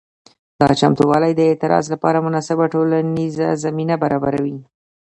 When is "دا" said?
0.59-0.69